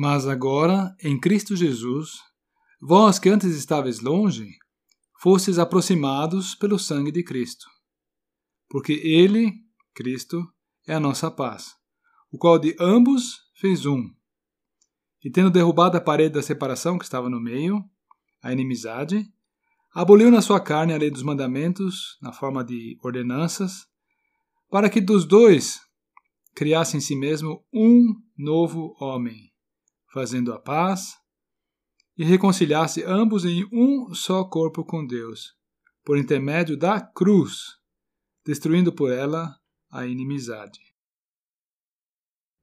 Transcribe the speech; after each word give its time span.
Mas 0.00 0.28
agora, 0.28 0.94
em 1.02 1.18
Cristo 1.18 1.56
Jesus, 1.56 2.20
vós 2.80 3.18
que 3.18 3.28
antes 3.28 3.50
estáveis 3.56 3.98
longe, 3.98 4.48
fostes 5.20 5.58
aproximados 5.58 6.54
pelo 6.54 6.78
sangue 6.78 7.10
de 7.10 7.24
Cristo. 7.24 7.66
Porque 8.68 8.92
Ele, 8.92 9.52
Cristo, 9.92 10.46
é 10.86 10.94
a 10.94 11.00
nossa 11.00 11.32
paz, 11.32 11.74
o 12.30 12.38
qual 12.38 12.60
de 12.60 12.76
ambos 12.78 13.40
fez 13.56 13.86
um. 13.86 14.08
E 15.24 15.32
tendo 15.32 15.50
derrubado 15.50 15.96
a 15.96 16.00
parede 16.00 16.34
da 16.34 16.42
separação 16.44 16.96
que 16.96 17.04
estava 17.04 17.28
no 17.28 17.40
meio, 17.40 17.82
a 18.40 18.52
inimizade, 18.52 19.28
aboliu 19.92 20.30
na 20.30 20.40
sua 20.40 20.60
carne 20.60 20.94
a 20.94 20.96
lei 20.96 21.10
dos 21.10 21.24
mandamentos, 21.24 22.16
na 22.22 22.32
forma 22.32 22.62
de 22.62 22.96
ordenanças, 23.02 23.88
para 24.70 24.88
que 24.88 25.00
dos 25.00 25.26
dois 25.26 25.80
criasse 26.54 26.96
em 26.96 27.00
si 27.00 27.16
mesmo 27.16 27.64
um 27.74 28.14
novo 28.36 28.94
homem, 29.00 29.48
fazendo 30.08 30.52
a 30.52 30.58
paz 30.58 31.16
e 32.16 32.24
reconciliasse 32.24 33.04
ambos 33.04 33.44
em 33.44 33.64
um 33.72 34.12
só 34.14 34.44
corpo 34.44 34.84
com 34.84 35.06
Deus, 35.06 35.54
por 36.04 36.18
intermédio 36.18 36.76
da 36.76 37.00
cruz, 37.00 37.76
destruindo 38.44 38.92
por 38.92 39.12
ela 39.12 39.54
a 39.90 40.06
inimizade. 40.06 40.80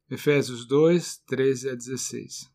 Efésios 0.09 0.67
2, 0.67 1.19
13 1.25 1.69
a 1.69 1.75
16. 1.75 2.51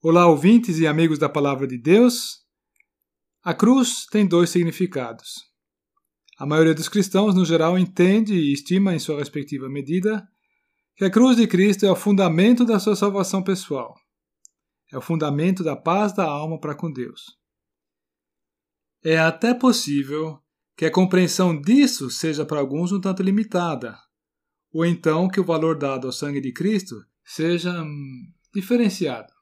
Olá, 0.00 0.26
ouvintes 0.26 0.78
e 0.78 0.86
amigos 0.86 1.18
da 1.18 1.28
Palavra 1.28 1.66
de 1.66 1.78
Deus. 1.78 2.44
A 3.42 3.54
cruz 3.54 4.06
tem 4.06 4.26
dois 4.26 4.50
significados. 4.50 5.44
A 6.38 6.44
maioria 6.44 6.74
dos 6.74 6.88
cristãos, 6.88 7.34
no 7.34 7.44
geral, 7.44 7.78
entende 7.78 8.34
e 8.34 8.52
estima 8.52 8.94
em 8.94 8.98
sua 8.98 9.18
respectiva 9.18 9.68
medida 9.68 10.28
que 10.96 11.04
a 11.04 11.10
cruz 11.10 11.36
de 11.36 11.46
Cristo 11.46 11.84
é 11.84 11.90
o 11.90 11.96
fundamento 11.96 12.64
da 12.64 12.78
sua 12.78 12.94
salvação 12.94 13.42
pessoal. 13.42 13.94
É 14.92 14.96
o 14.96 15.02
fundamento 15.02 15.64
da 15.64 15.74
paz 15.74 16.12
da 16.12 16.24
alma 16.24 16.58
para 16.58 16.74
com 16.74 16.90
Deus. 16.90 17.36
É 19.02 19.18
até 19.18 19.52
possível 19.52 20.38
que 20.76 20.84
a 20.84 20.90
compreensão 20.90 21.60
disso 21.60 22.10
seja 22.10 22.44
para 22.44 22.60
alguns 22.60 22.92
um 22.92 23.00
tanto 23.00 23.22
limitada, 23.22 23.98
ou 24.72 24.84
então 24.84 25.28
que 25.28 25.40
o 25.40 25.44
valor 25.44 25.76
dado 25.76 26.06
ao 26.06 26.12
sangue 26.12 26.40
de 26.40 26.52
Cristo 26.52 27.04
seja 27.24 27.82
hum, 27.82 28.32
diferenciado. 28.54 29.32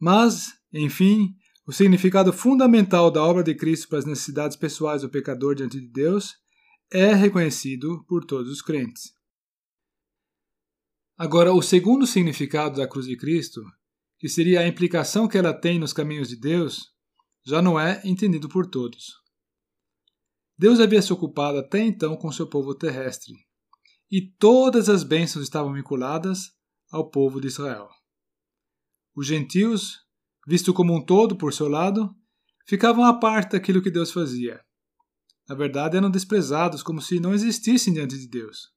Mas, 0.00 0.52
enfim, 0.72 1.34
o 1.66 1.72
significado 1.72 2.32
fundamental 2.32 3.10
da 3.10 3.22
obra 3.22 3.42
de 3.42 3.54
Cristo 3.54 3.88
para 3.88 3.98
as 3.98 4.04
necessidades 4.04 4.56
pessoais 4.56 5.02
do 5.02 5.08
pecador 5.08 5.54
diante 5.54 5.80
de 5.80 5.88
Deus 5.88 6.34
é 6.92 7.14
reconhecido 7.14 8.04
por 8.06 8.24
todos 8.24 8.50
os 8.50 8.60
crentes. 8.60 9.14
Agora, 11.16 11.52
o 11.52 11.62
segundo 11.62 12.06
significado 12.06 12.76
da 12.76 12.88
cruz 12.88 13.06
de 13.06 13.16
Cristo, 13.16 13.62
que 14.18 14.28
seria 14.28 14.60
a 14.60 14.66
implicação 14.66 15.28
que 15.28 15.38
ela 15.38 15.52
tem 15.52 15.78
nos 15.78 15.92
caminhos 15.92 16.28
de 16.28 16.36
Deus, 16.36 16.92
já 17.44 17.60
não 17.60 17.78
é 17.78 18.00
entendido 18.04 18.48
por 18.48 18.66
todos. 18.66 19.14
Deus 20.56 20.80
havia 20.80 21.02
se 21.02 21.12
ocupado 21.12 21.58
até 21.58 21.80
então 21.80 22.16
com 22.16 22.32
seu 22.32 22.48
povo 22.48 22.74
terrestre, 22.74 23.34
e 24.10 24.22
todas 24.38 24.88
as 24.88 25.02
bênçãos 25.02 25.44
estavam 25.44 25.72
vinculadas 25.72 26.52
ao 26.90 27.10
povo 27.10 27.40
de 27.40 27.48
Israel. 27.48 27.88
Os 29.16 29.26
gentios 29.26 30.04
visto 30.46 30.74
como 30.74 30.94
um 30.94 31.04
todo 31.04 31.36
por 31.36 31.52
seu 31.52 31.68
lado, 31.68 32.14
ficavam 32.66 33.04
à 33.04 33.18
parte 33.18 33.52
daquilo 33.52 33.82
que 33.82 33.90
Deus 33.90 34.12
fazia. 34.12 34.60
Na 35.48 35.54
verdade, 35.54 35.96
eram 35.96 36.10
desprezados 36.10 36.82
como 36.82 37.00
se 37.00 37.20
não 37.20 37.34
existissem 37.34 37.92
diante 37.92 38.18
de 38.18 38.28
Deus. 38.28 38.72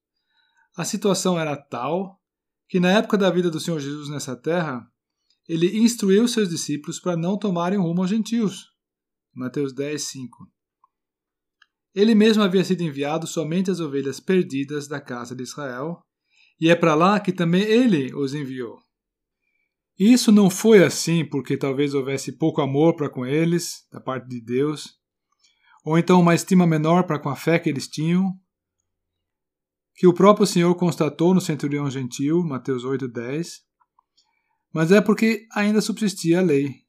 A 0.75 0.83
situação 0.83 1.39
era 1.39 1.55
tal 1.55 2.22
que, 2.67 2.79
na 2.79 2.91
época 2.91 3.17
da 3.17 3.29
vida 3.29 3.49
do 3.49 3.59
Senhor 3.59 3.79
Jesus 3.79 4.09
nessa 4.09 4.35
terra, 4.35 4.85
ele 5.47 5.77
instruiu 5.77 6.27
seus 6.27 6.49
discípulos 6.49 6.99
para 6.99 7.15
não 7.15 7.37
tomarem 7.37 7.79
rumo 7.79 8.01
aos 8.01 8.09
gentios. 8.09 8.65
Mateus 9.33 9.73
10, 9.73 10.01
5. 10.01 10.51
Ele 11.95 12.13
mesmo 12.13 12.44
havia 12.44 12.63
sido 12.63 12.81
enviado 12.81 13.25
somente 13.25 13.72
às 13.72 13.79
ovelhas 13.79 14.19
perdidas 14.19 14.88
da 14.88 15.00
casa 15.00 15.35
de 15.35 15.44
Israel, 15.44 16.00
e 16.59 16.69
é 16.69 16.75
para 16.75 16.95
lá 16.95 17.19
que 17.19 17.31
também 17.31 17.63
ele 17.63 18.13
os 18.13 18.33
enviou. 18.33 18.77
Isso 19.97 20.31
não 20.31 20.50
foi 20.50 20.83
assim 20.83 21.25
porque 21.25 21.57
talvez 21.57 21.94
houvesse 21.94 22.38
pouco 22.38 22.61
amor 22.61 22.95
para 22.95 23.09
com 23.09 23.25
eles, 23.25 23.88
da 23.91 24.00
parte 24.00 24.27
de 24.27 24.39
Deus, 24.41 24.94
ou 25.83 25.97
então 25.97 26.19
uma 26.19 26.35
estima 26.35 26.67
menor 26.67 27.03
para 27.03 27.19
com 27.19 27.29
a 27.29 27.35
fé 27.35 27.57
que 27.57 27.69
eles 27.69 27.88
tinham, 27.88 28.31
que 29.97 30.06
o 30.06 30.13
próprio 30.13 30.46
Senhor 30.46 30.74
constatou 30.75 31.34
no 31.34 31.41
centurião 31.41 31.90
gentil, 31.90 32.44
Mateus 32.44 32.84
8:10, 32.85 33.63
mas 34.72 34.91
é 34.91 35.02
porque 35.02 35.47
ainda 35.52 35.81
subsistia 35.81 36.38
a 36.38 36.44
lei, 36.44 36.84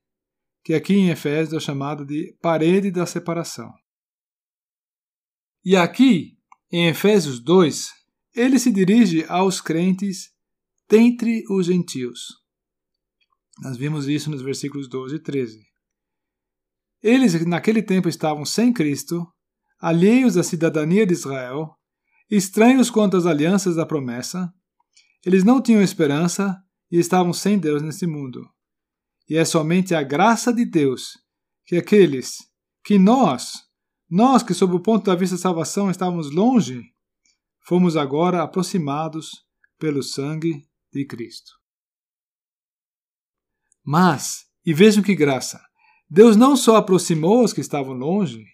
que 0.62 0.74
aqui 0.74 0.92
em 0.92 1.08
Efésios 1.08 1.54
é 1.54 1.64
chamada 1.64 2.04
de 2.04 2.36
parede 2.42 2.90
da 2.90 3.06
separação. 3.06 3.72
E 5.64 5.74
aqui, 5.74 6.36
em 6.70 6.88
Efésios 6.88 7.40
2, 7.40 7.90
ele 8.34 8.58
se 8.58 8.70
dirige 8.70 9.24
aos 9.24 9.58
crentes 9.58 10.30
dentre 10.86 11.42
os 11.50 11.64
gentios. 11.64 12.26
Nós 13.62 13.78
vimos 13.78 14.06
isso 14.06 14.30
nos 14.30 14.42
versículos 14.42 14.86
12 14.86 15.16
e 15.16 15.22
13. 15.22 15.66
Eles, 17.02 17.46
naquele 17.46 17.82
tempo, 17.82 18.08
estavam 18.08 18.44
sem 18.44 18.70
Cristo, 18.70 19.26
alheios 19.80 20.36
à 20.36 20.42
cidadania 20.42 21.06
de 21.06 21.14
Israel, 21.14 21.77
estranhos 22.30 22.90
quanto 22.90 23.16
às 23.16 23.26
alianças 23.26 23.76
da 23.76 23.86
promessa, 23.86 24.52
eles 25.24 25.44
não 25.44 25.60
tinham 25.60 25.82
esperança 25.82 26.62
e 26.90 26.98
estavam 26.98 27.32
sem 27.32 27.58
Deus 27.58 27.82
nesse 27.82 28.06
mundo. 28.06 28.48
E 29.28 29.36
é 29.36 29.44
somente 29.44 29.94
a 29.94 30.02
graça 30.02 30.52
de 30.52 30.64
Deus 30.64 31.18
que 31.66 31.76
aqueles, 31.76 32.38
que 32.82 32.98
nós, 32.98 33.64
nós 34.08 34.42
que 34.42 34.54
sob 34.54 34.74
o 34.74 34.80
ponto 34.80 35.04
da 35.04 35.14
vista 35.14 35.36
da 35.36 35.42
salvação 35.42 35.90
estávamos 35.90 36.30
longe, 36.30 36.82
fomos 37.66 37.96
agora 37.96 38.42
aproximados 38.42 39.44
pelo 39.78 40.02
sangue 40.02 40.66
de 40.90 41.04
Cristo. 41.06 41.52
Mas, 43.84 44.46
e 44.64 44.72
vejam 44.72 45.02
que 45.02 45.14
graça, 45.14 45.60
Deus 46.08 46.36
não 46.36 46.56
só 46.56 46.76
aproximou 46.76 47.44
os 47.44 47.52
que 47.52 47.60
estavam 47.60 47.92
longe, 47.92 48.44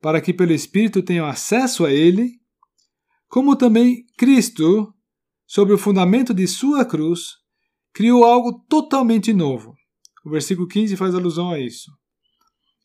para 0.00 0.20
que 0.20 0.32
pelo 0.32 0.52
Espírito 0.52 1.02
tenham 1.02 1.26
acesso 1.26 1.84
a 1.84 1.92
Ele, 1.92 2.40
como 3.34 3.56
também 3.56 4.06
Cristo, 4.16 4.94
sobre 5.44 5.74
o 5.74 5.78
fundamento 5.78 6.32
de 6.32 6.46
sua 6.46 6.84
cruz, 6.84 7.30
criou 7.92 8.22
algo 8.22 8.64
totalmente 8.68 9.32
novo. 9.32 9.74
O 10.24 10.30
versículo 10.30 10.68
15 10.68 10.96
faz 10.96 11.16
alusão 11.16 11.50
a 11.50 11.58
isso. 11.58 11.90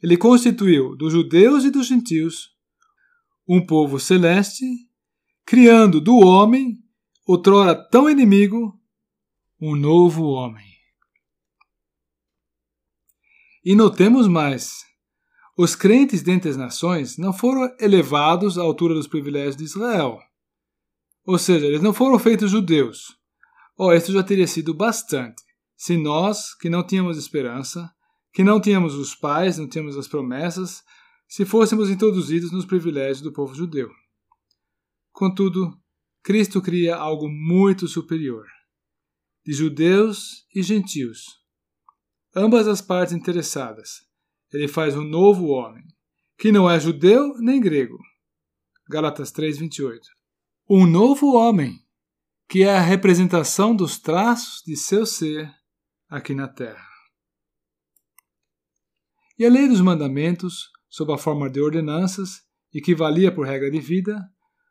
Ele 0.02 0.18
constituiu 0.18 0.98
dos 0.98 1.14
judeus 1.14 1.66
e 1.66 1.70
dos 1.70 1.86
gentios 1.86 2.50
um 3.48 3.64
povo 3.64 4.00
celeste, 4.00 4.66
criando 5.46 6.02
do 6.02 6.16
homem, 6.16 6.80
outrora 7.28 7.76
tão 7.76 8.10
inimigo, 8.10 8.76
um 9.62 9.76
novo 9.76 10.30
homem. 10.30 10.66
E 13.64 13.76
notemos 13.76 14.28
mais: 14.28 14.84
os 15.56 15.76
crentes 15.76 16.24
dentre 16.24 16.50
as 16.50 16.58
nações 16.58 17.20
não 17.20 17.32
foram 17.32 17.72
elevados 17.80 18.58
à 18.58 18.64
altura 18.64 18.96
dos 18.96 19.06
privilégios 19.06 19.56
de 19.56 19.66
Israel. 19.66 20.20
Ou 21.30 21.38
seja, 21.38 21.68
eles 21.68 21.82
não 21.82 21.94
foram 21.94 22.18
feitos 22.18 22.52
judeus. 22.52 23.16
Oh, 23.78 23.94
isso 23.94 24.12
já 24.12 24.24
teria 24.24 24.48
sido 24.48 24.74
bastante 24.74 25.44
se 25.78 25.96
nós, 25.96 26.56
que 26.56 26.70
não 26.70 26.86
tínhamos 26.86 27.18
esperança, 27.18 27.90
que 28.34 28.44
não 28.44 28.60
tínhamos 28.60 28.96
os 28.96 29.14
pais, 29.14 29.58
não 29.58 29.70
tínhamos 29.70 29.96
as 29.98 30.08
promessas, 30.08 30.84
se 31.28 31.46
fôssemos 31.46 31.90
introduzidos 31.90 32.52
nos 32.52 32.66
privilégios 32.66 33.22
do 33.22 33.32
povo 33.32 33.54
judeu. 33.54 33.90
Contudo, 35.12 35.80
Cristo 36.24 36.62
cria 36.62 36.96
algo 36.96 37.30
muito 37.30 37.88
superior, 37.88 38.46
de 39.46 39.54
judeus 39.54 40.46
e 40.54 40.64
gentios 40.64 41.40
ambas 42.36 42.68
as 42.68 42.82
partes 42.82 43.14
interessadas. 43.14 44.02
Ele 44.52 44.68
faz 44.68 44.96
um 44.96 45.04
novo 45.04 45.48
homem, 45.48 45.84
que 46.38 46.52
não 46.52 46.70
é 46.70 46.80
judeu 46.80 47.36
nem 47.40 47.60
grego. 47.60 47.98
Gálatas 48.90 49.32
3:28. 49.32 50.19
Um 50.72 50.86
novo 50.86 51.34
homem, 51.34 51.84
que 52.48 52.62
é 52.62 52.78
a 52.78 52.80
representação 52.80 53.76
dos 53.76 53.98
traços 53.98 54.62
de 54.64 54.78
seu 54.78 55.04
ser 55.04 55.52
aqui 56.08 56.36
na 56.36 56.48
terra. 56.48 56.88
E 59.36 59.44
a 59.44 59.50
lei 59.50 59.68
dos 59.68 59.82
mandamentos, 59.82 60.70
sob 60.88 61.12
a 61.12 61.18
forma 61.18 61.50
de 61.50 61.60
ordenanças 61.60 62.44
e 62.72 62.80
que 62.80 62.94
valia 62.94 63.34
por 63.34 63.48
regra 63.48 63.72
de 63.72 63.80
vida, 63.80 64.22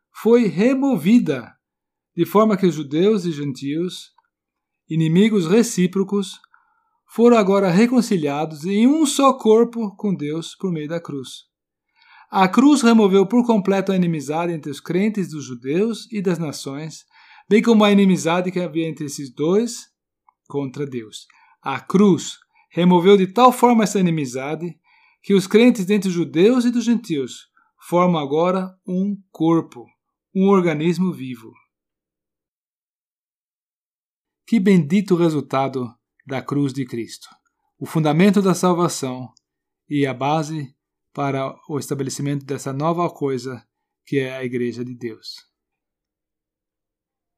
foi 0.09 0.47
removida, 0.47 1.53
de 2.15 2.25
forma 2.25 2.55
que 2.55 2.65
os 2.65 2.75
judeus 2.75 3.25
e 3.25 3.33
gentios, 3.33 4.13
inimigos 4.89 5.47
recíprocos, 5.47 6.39
foram 7.13 7.37
agora 7.37 7.69
reconciliados 7.69 8.63
em 8.63 8.87
um 8.87 9.05
só 9.05 9.33
corpo 9.37 9.93
com 9.97 10.15
Deus 10.15 10.55
por 10.55 10.71
meio 10.71 10.87
da 10.87 11.01
cruz. 11.01 11.48
A 12.31 12.47
cruz 12.47 12.83
removeu 12.83 13.25
por 13.25 13.43
completo 13.43 13.91
a 13.91 13.95
inimizade 13.95 14.53
entre 14.53 14.69
os 14.69 14.79
crentes 14.79 15.29
dos 15.29 15.45
judeus 15.45 16.07
e 16.11 16.21
das 16.21 16.37
nações, 16.37 17.03
bem 17.49 17.59
como 17.59 17.83
a 17.83 17.91
inimizade 17.91 18.51
que 18.51 18.59
havia 18.59 18.87
entre 18.87 19.05
esses 19.05 19.33
dois 19.33 19.89
contra 20.47 20.85
Deus. 20.85 21.25
A 21.59 21.79
cruz 21.79 22.37
removeu 22.69 23.17
de 23.17 23.25
tal 23.25 23.51
forma 23.51 23.83
essa 23.83 23.99
inimizade 23.99 24.79
que 25.23 25.33
os 25.33 25.47
crentes 25.47 25.89
entre 25.89 26.09
os 26.09 26.13
judeus 26.13 26.65
e 26.65 26.71
dos 26.71 26.85
gentios 26.85 27.47
formam 27.87 28.21
agora 28.21 28.77
um 28.87 29.17
corpo, 29.31 29.87
um 30.33 30.49
organismo 30.49 31.11
vivo. 31.11 31.51
Que 34.45 34.59
bendito 34.59 35.15
resultado 35.15 35.91
da 36.27 36.43
cruz 36.43 36.73
de 36.73 36.85
Cristo! 36.85 37.27
O 37.79 37.87
fundamento 37.87 38.39
da 38.39 38.53
salvação 38.53 39.33
e 39.89 40.05
a 40.05 40.13
base 40.13 40.75
para 41.13 41.55
o 41.67 41.79
estabelecimento 41.79 42.45
dessa 42.45 42.71
nova 42.71 43.09
coisa 43.09 43.63
que 44.05 44.19
é 44.19 44.35
a 44.35 44.43
Igreja 44.43 44.83
de 44.83 44.95
Deus. 44.95 45.48